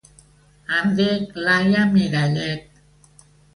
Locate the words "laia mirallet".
1.49-2.83